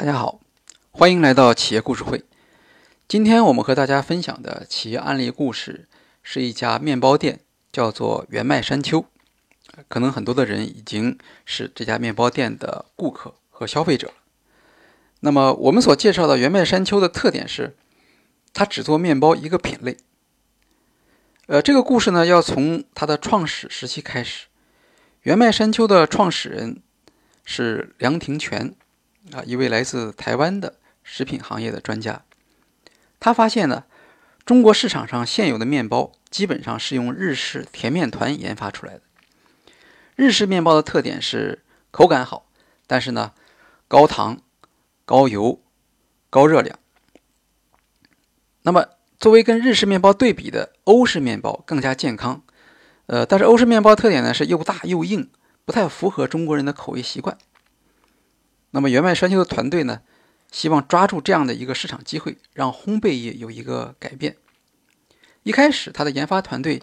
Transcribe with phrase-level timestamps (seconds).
[0.00, 0.40] 大家好，
[0.92, 2.24] 欢迎来到企业故事会。
[3.06, 5.86] 今天我们和大家分享的企业案例故事
[6.22, 7.40] 是一家面包店，
[7.70, 9.04] 叫做原麦山丘。
[9.88, 14.14] 可能很多的人已经是这家面包店的顾客和消费者了。
[15.20, 17.76] 那么我们所介绍的原麦山丘的特点是，
[18.54, 19.98] 它只做面包一个品类。
[21.48, 24.46] 呃，这个故事呢，要从它的创始时期开始。
[25.24, 26.82] 原麦山丘的创始人
[27.44, 28.74] 是梁廷全。
[29.32, 32.24] 啊，一位来自台湾的食品行业的专家，
[33.20, 33.84] 他发现呢，
[34.44, 39.02] 中国市场上现有的面包基本上是用日式甜面团研发出来的。
[40.16, 42.46] 日式面包的特点是口感好，
[42.86, 43.32] 但是呢，
[43.88, 44.40] 高糖、
[45.04, 45.62] 高油、
[46.28, 46.78] 高热量。
[48.62, 48.86] 那么，
[49.18, 52.42] 作为跟日式面包对比的欧式面包更加健康，
[53.06, 55.30] 呃，但是欧式面包特点呢是又大又硬，
[55.64, 57.38] 不太符合中国人的口味习惯。
[58.72, 60.02] 那么，原麦山丘的团队呢，
[60.52, 64.36] 希望抓住这样的一个市场机会，让烘焙业有一个改变。
[65.42, 66.80] 一开始，他的研发团队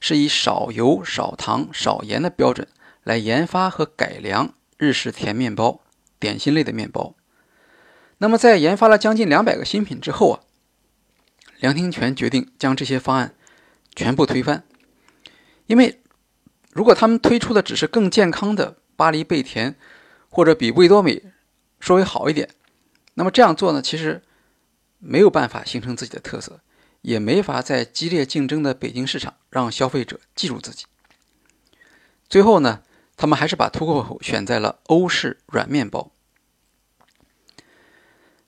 [0.00, 2.66] 是以少油、少糖、少盐的标准
[3.04, 5.82] 来研发和改良日式甜面包、
[6.18, 7.14] 点心类的面包。
[8.16, 10.40] 那么，在研发了将近两百个新品之后啊，
[11.60, 13.34] 梁廷全决定将这些方案
[13.94, 14.64] 全部推翻，
[15.66, 16.00] 因为
[16.72, 19.76] 如果他们推出的只是更健康的巴黎贝甜。
[20.36, 21.22] 或者比味多美
[21.80, 22.50] 稍微好一点，
[23.14, 24.22] 那么这样做呢，其实
[24.98, 26.60] 没有办法形成自己的特色，
[27.00, 30.84] 也没法在激烈竞争的北京市场让消费者记住自己。
[32.28, 32.82] 最后呢，
[33.16, 36.10] 他们还是把突破口选在了欧式软面包。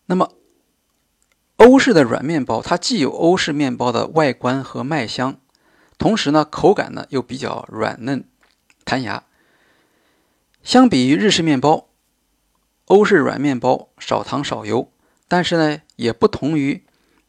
[0.05, 0.35] 那么，
[1.57, 5.41] 欧式的软面包，它既有欧式面包的外观和麦香，
[5.97, 8.29] 同时呢，口感呢又比较软嫩
[8.85, 9.25] 弹牙。
[10.69, 11.89] 相比于日式面包，
[12.85, 14.93] 欧式软面包少糖少油，
[15.27, 16.85] 但是呢，也不同于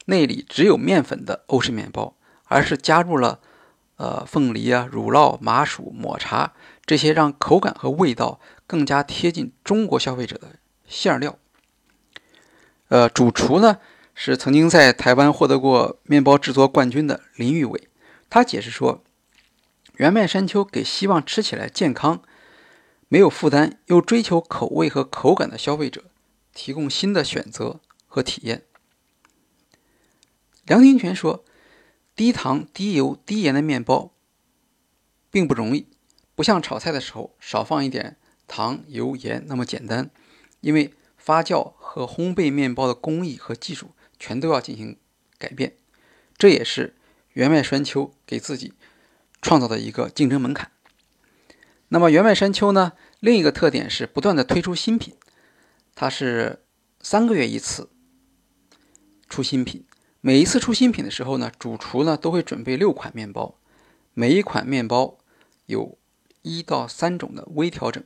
[0.07, 2.17] 内里只有面粉的欧式面包，
[2.47, 3.39] 而是加入了
[3.95, 6.51] 呃凤梨啊、乳酪、麻薯、抹茶
[6.85, 10.55] 这些让口感和味道更加贴近中国消费者的
[10.85, 11.39] 馅料。
[12.89, 13.77] 呃，主厨呢
[14.13, 17.87] 是曾经在台湾获得过面包制作冠军的林玉伟，
[18.29, 19.01] 他解释说，
[19.93, 22.21] 原麦山丘给希望吃起来健康。
[23.11, 26.05] 没有负担又追求口味和口感的消费者，
[26.53, 28.65] 提供新的选择和体验。
[30.65, 31.43] 梁廷全说
[32.15, 34.13] ：“低糖、低油、低盐的面包
[35.31, 35.87] 并不容易，
[36.35, 40.11] 不像炒菜的时候少放一点糖、油、盐那么简单，
[40.61, 43.89] 因为发酵和烘焙面包的工艺和技术
[44.19, 44.99] 全都要进行
[45.39, 45.75] 改变。
[46.37, 46.95] 这也是
[47.33, 48.73] 原麦山丘给自己
[49.41, 50.71] 创造的一个竞争门槛。”
[51.89, 52.93] 那么原麦山丘呢？
[53.19, 55.15] 另一个特点是不断的推出新品，
[55.95, 56.63] 它是
[57.01, 57.89] 三个月一次
[59.27, 59.85] 出新品。
[60.21, 63.55] 每一次出新品的时候呢，主厨呢都会准备六款面包，
[64.13, 65.17] 每一款面包
[65.65, 65.97] 有
[66.43, 68.03] 一到三种的微调整，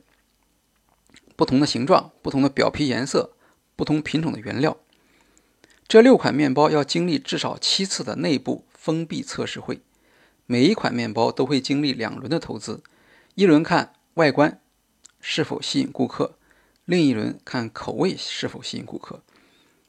[1.36, 3.36] 不同的形状、不同的表皮颜色、
[3.76, 4.78] 不同品种的原料。
[5.86, 9.82] 这六款面包要经历至少七次的内部封闭测试会，
[10.46, 12.82] 每一款面包都会经历两轮的投资。
[13.36, 14.60] 一轮看外观
[15.20, 16.38] 是否吸引顾客，
[16.84, 19.24] 另一轮看口味是否吸引顾客。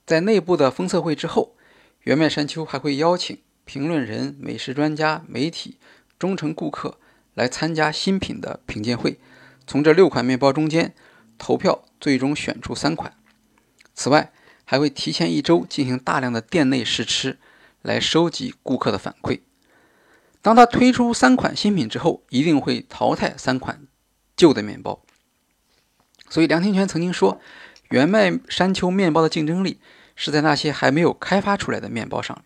[0.04, 1.56] 在内部的封测会之后，
[2.02, 5.78] 原麦山丘还会邀请评论人、美食专家、媒体、
[6.18, 6.98] 忠诚顾客
[7.36, 9.20] 来参加新品的品鉴会，
[9.68, 10.96] 从这六款面包中间
[11.38, 13.16] 投票，最终选出三款。
[13.94, 17.38] 此外，还会提前一周进行大量的店内试吃，
[17.84, 19.42] 来收集顾客的反馈。
[20.46, 23.88] 当他推出三款新品之后，一定会淘汰三款
[24.38, 25.02] 旧的面包。
[26.30, 27.42] 所以梁天全曾经说，
[27.90, 29.80] 原麦山丘面包的竞争力
[30.16, 32.46] 是在那些还没有开发出来的面包上。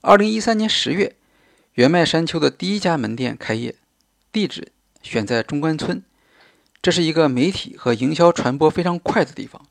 [0.00, 1.14] 二零一三年十月，
[1.74, 3.74] 原麦山丘的第一家门店开业，
[4.32, 6.02] 地址选在中关村，
[6.80, 9.66] 这是一个媒体和营销传播非常快的地方。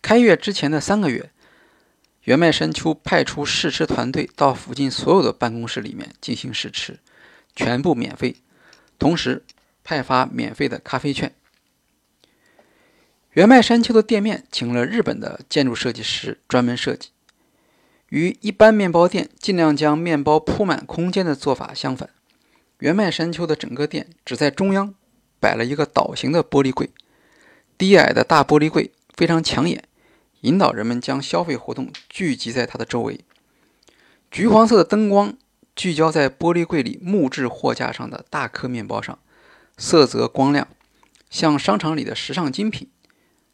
[0.00, 1.30] 开业之前的三个月。
[2.28, 6.98] 原麦山丘派出试吃团队到附近所有的办公室里面进行试吃，
[7.56, 8.36] 全部免费，
[8.98, 9.42] 同时
[9.82, 11.34] 派发免费的咖啡券。
[13.30, 17.08] 原麦山丘的店面请了日本的建筑设计师专门设计，
[18.10, 22.10] 与一般面包店尽量将面包铺满空间的做法相反，
[22.80, 24.94] 原麦山丘的整个店只在中央
[25.40, 26.90] 摆了一个岛形的玻璃柜，
[27.78, 29.87] 低矮的大玻璃柜非常抢眼。
[30.42, 33.20] 引导人们将消费活动聚集在它的周围。
[34.30, 35.36] 橘黄色的灯光
[35.74, 39.18] 聚焦在玻璃柜里木质货架上的大颗面包上，
[39.76, 40.68] 色泽光亮，
[41.30, 42.90] 像商场里的时尚精品。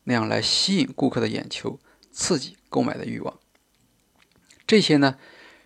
[0.05, 1.81] 那样来吸引顾客的眼球，
[2.13, 3.39] 刺激购买的欲望。
[4.67, 5.17] 这些呢，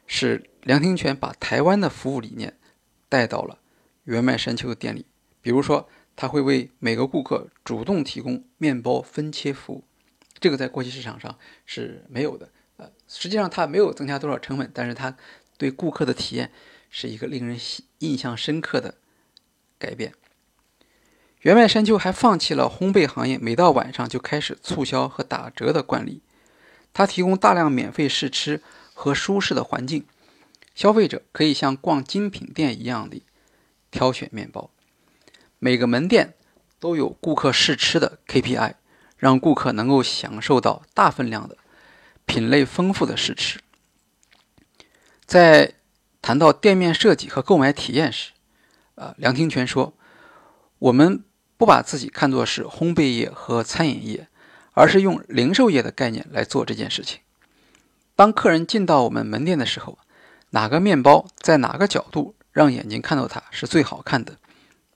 [0.07, 2.57] 是梁庭泉把台湾的服务理念
[3.09, 3.59] 带到了
[4.05, 5.07] 原麦山丘的店里。
[5.41, 9.85] 比如说，他会为每个顾客主动提供面包分切服务，
[10.41, 12.49] 这个在国际市场上是没有的。
[12.77, 15.17] 呃，实际上它没有增加多少成本，但是它
[15.57, 16.53] 对顾客的体验
[16.91, 17.59] 是一个令人
[17.99, 18.95] 印象深刻的
[19.79, 20.15] 改变。
[21.41, 26.21] 原麦山丘还放弃了烘焙行业每到晚上就开始促销和打折的惯例，
[26.93, 28.61] 它提供大量免费试吃
[28.93, 30.05] 和舒适的环境，
[30.75, 33.23] 消费者可以像逛精品店一样的
[33.91, 34.71] 挑选面包。
[35.59, 36.35] 每个门店
[36.79, 38.75] 都有顾客试吃的 KPI，
[39.19, 41.59] 让顾客能够享受到大分量的、
[42.25, 43.61] 品类丰富的试吃。
[45.27, 45.75] 在
[46.23, 48.33] 谈到店面设计和购买体验时，
[48.95, 49.93] 呃，梁庭泉说
[50.79, 51.23] ：“我们。”
[51.59, 54.29] 不把自己看作是烘焙业和餐饮业，
[54.75, 57.19] 而是用零售业的概念来做这件事情。
[58.15, 59.99] 当客人进到我们门店的时候，
[60.51, 64.37] 哪个面包在哪个角度让眼睛看到它是最好看的，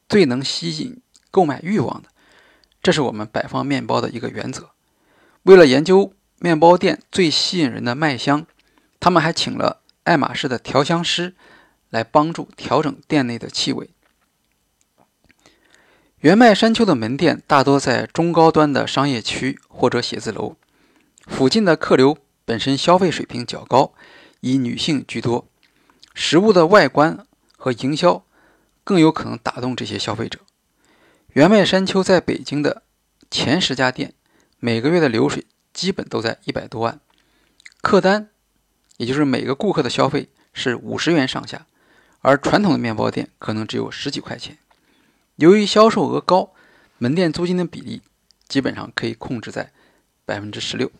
[0.08, 1.02] 最能吸引
[1.32, 2.10] 购买欲望的，
[2.82, 4.70] 这是我们摆放面包的一个原则。
[5.44, 8.46] 为了研究面包店最吸引人的麦香，
[8.98, 11.34] 他们还请了爱马仕的调香师
[11.90, 13.90] 来帮助调整店内的气味。
[16.18, 20.56] 原麦山丘的门店大多在中高端的商业区或者写字楼，
[21.26, 23.92] 附近的客流本身消费水平较高，
[24.40, 25.48] 以女性居多，
[26.14, 27.26] 食物的外观
[27.56, 28.24] 和营销
[28.84, 30.38] 更有可能打动这些消费者。
[31.32, 32.82] 原麦山丘在北京的
[33.30, 34.12] 前十家店，
[34.58, 37.00] 每个月的流水基本都在一百多万，
[37.80, 38.28] 客单
[38.98, 41.66] 也就是每个顾客的消费是五十元上下，
[42.20, 44.58] 而传统的面包店可能只有十几块钱。
[45.36, 46.52] 由于销售额高，
[46.98, 48.02] 门店租金的比例
[48.46, 49.72] 基本上可以控制在
[50.26, 50.92] 百分之十六。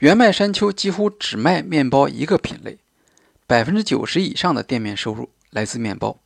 [0.00, 2.78] 原麦山丘几乎只卖面包一个品类，
[3.46, 6.18] 百分之九十以上的店面收入来自面包。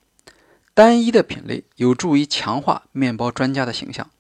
[0.75, 4.11] 单一的品类有助于强化面包专家的形象。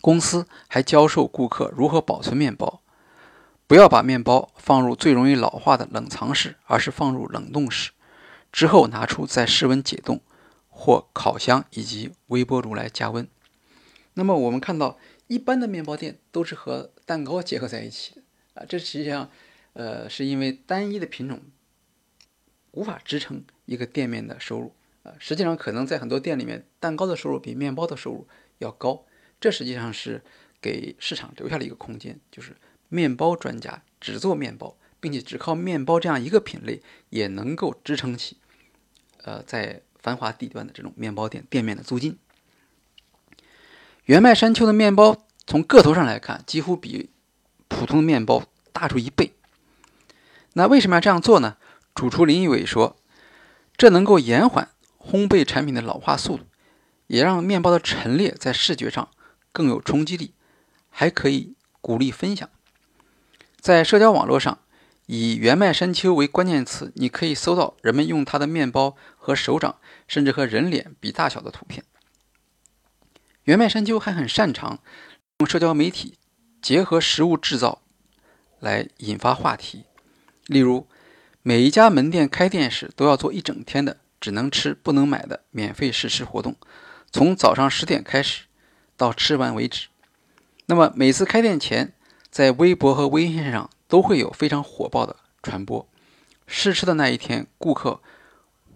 [0.00, 2.80] 公司还教授顾客如何保存面包，
[3.66, 7.90] 不要把面包放入最容易老化的冷藏室，而是放入冷冻室，
[8.50, 10.20] 之后拿出再室温解冻。
[10.80, 13.26] 或烤箱以及微波炉来加温。
[14.14, 18.22] 那么我们看到，一般的面包店都是和蛋糕结合在一起的
[18.54, 19.28] 啊，这实际上，
[19.72, 21.40] 呃，是因为单一的品种
[22.70, 24.72] 无法支撑一个店面的收入
[25.18, 28.26] 实际上，可能在很多店里面，蛋糕的收入比面包的收入
[28.58, 29.04] 要高。
[29.40, 30.22] 这实际上是
[30.60, 32.56] 给市场留下了一个空间，就是
[32.88, 38.36] 面包专家只做面包，并且只靠面包这样一个品类也能够支撑起，
[39.22, 39.82] 呃，在。
[40.00, 42.16] 繁华地段的这种面包店店面的租金，
[44.04, 47.10] 原麦山丘的面包从个头上来看，几乎比
[47.66, 49.32] 普通的面包大出一倍。
[50.52, 51.56] 那为什么要这样做呢？
[51.96, 52.96] 主厨林义伟说，
[53.76, 54.70] 这能够延缓
[55.08, 56.44] 烘焙产品的老化速度，
[57.06, 59.08] 也让面包的陈列在视觉上
[59.52, 60.34] 更有冲击力，
[60.90, 62.48] 还可以鼓励分享。
[63.60, 64.58] 在社交网络上。
[65.10, 71.82] 以原麦山丘为关键词，你可以搜到人们用它的面包和手掌，甚至和人脸比大小的图片。
[73.44, 74.80] 原麦山丘还很擅长
[75.38, 76.18] 用社交媒体
[76.60, 77.80] 结合食物制造
[78.60, 79.86] 来引发话题。
[80.44, 80.86] 例如，
[81.40, 86.56] 每一家门店开店时都要做一整天的只能吃不能买的免费试吃活动，
[87.10, 88.44] 从早上十点开始
[88.96, 89.88] 到吃完为止。
[90.66, 91.94] 那么每次开店前，
[92.30, 93.70] 在微博和微信上。
[93.88, 95.88] 都会有非常火爆的传播。
[96.46, 98.02] 试吃的那一天，顾客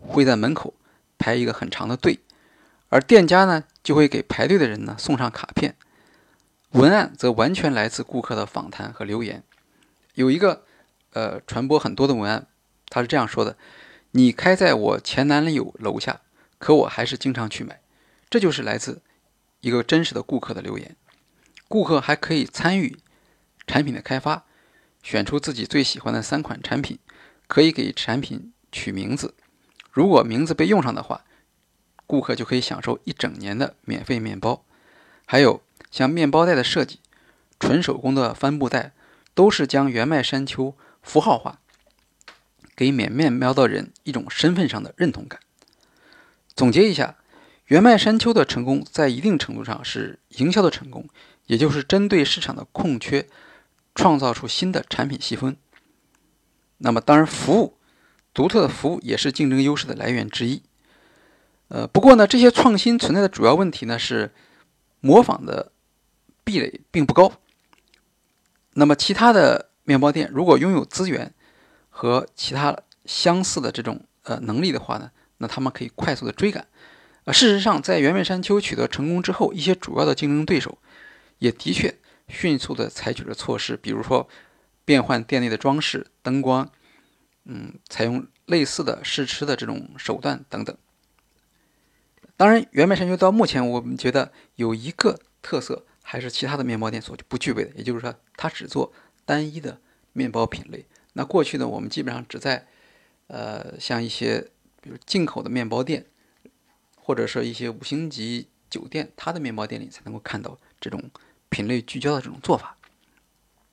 [0.00, 0.72] 会在门口
[1.18, 2.20] 排一个很长的队，
[2.88, 5.76] 而店家呢就会给排队的人呢送上卡片，
[6.70, 9.44] 文案则完全来自顾客的访谈和留言。
[10.14, 10.64] 有一个
[11.12, 12.46] 呃传播很多的文案，
[12.88, 13.58] 他是这样说的
[14.12, 16.22] ：“你开在我前男友楼下，
[16.58, 17.80] 可我还是经常去买。”
[18.30, 19.02] 这就是来自
[19.60, 20.96] 一个真实的顾客的留言。
[21.68, 22.96] 顾客还可以参与
[23.66, 24.44] 产品的开发。
[25.02, 26.96] 选出自己最喜欢的三款产品，
[27.48, 29.34] 可以给产品取名字。
[29.90, 31.24] 如果名字被用上的话，
[32.06, 34.64] 顾客就可以享受一整年的免费面包。
[35.26, 37.00] 还有像面包袋的设计，
[37.58, 38.92] 纯手工的帆布袋，
[39.34, 41.58] 都是将原麦山丘符号化，
[42.74, 45.40] 给缅面喵的人一种身份上的认同感。
[46.54, 47.16] 总结一下，
[47.66, 51.08] 原麦山丘的成功在一定程度上是营销的成功，
[51.46, 53.28] 也就是针对市场的空缺。
[53.94, 55.54] 创造出新的产品细分。
[56.78, 57.76] 那么，当然，服务
[58.32, 60.62] 独特的服务也是竞争优势的来源之一。
[61.68, 64.32] 呃，不过呢，这些创新存在的主要问题呢是
[65.00, 65.72] 模仿的
[66.42, 67.34] 壁垒并不高。
[68.72, 71.34] 那么其他的面包店如果拥有资源
[71.94, 76.66] 和其他相似的这种呃能力的话呢，那他们可以快速的追赶。
[77.24, 80.78] 呃，事实上，在圆面山丘取得成功之后，一些主要的竞争对手
[81.38, 81.94] 也的确
[82.26, 84.28] 迅速的采取了措施，比如说
[84.84, 86.68] 变换店内的装饰、灯光，
[87.44, 90.76] 嗯，采用类似的试吃的这种手段等等。
[92.36, 98.92] 当然，圆面山丘到目前，我们觉得有一个特色还是其他的面包店所不具备的，也就是说，它只做
[99.24, 99.78] 单一的
[100.12, 100.86] 面包品类。
[101.14, 102.66] 那过去呢，我们基本上只在
[103.26, 104.48] 呃像一些
[104.80, 106.06] 比如进口的面包店，
[106.96, 111.10] 或者说一些五星级酒店，它的面包店里才能够看到这种
[111.48, 112.76] 品类聚焦的这种做法。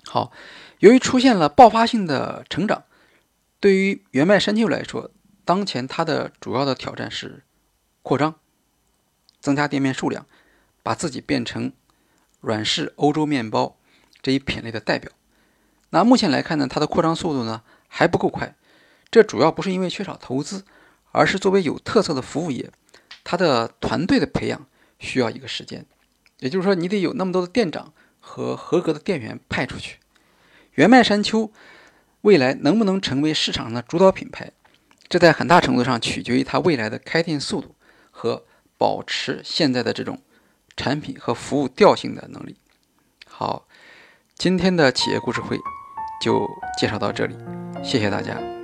[0.06, 0.32] 好，
[0.80, 2.84] 由于出现了爆发性的成长，
[3.60, 5.12] 对于原麦山丘来说，
[5.46, 7.44] 当前它的主要的挑战是
[8.02, 8.36] 扩张。
[9.42, 10.26] 增加店面数量，
[10.84, 11.72] 把自己变成
[12.42, 13.78] 软式欧洲面包
[14.22, 15.10] 这一品类的代表。
[15.90, 18.56] 那目前来看呢，它的扩张速度呢还不够快。
[19.12, 20.66] 这主要不是因为缺少投资，
[21.12, 22.72] 而是作为有特色的服务业，
[23.24, 24.68] 它的团队的培养
[25.00, 25.86] 需要一个时间。
[26.40, 29.98] 也就是说，你得有那么多的店长和合格的店员派出去。
[30.74, 31.52] 原麦山丘
[32.22, 34.52] 未来能不能成为市场上的主导品牌，
[35.08, 37.76] 这在很大程度上取决于它未来的开店速度
[38.12, 38.46] 和。
[38.80, 40.22] 保持现在的这种
[40.78, 42.56] 产品和服务调性的能力。
[43.28, 43.68] 好，
[44.38, 45.60] 今天的企业故事会
[46.22, 46.48] 就
[46.80, 47.36] 介绍到这里，
[47.84, 48.59] 谢谢大家。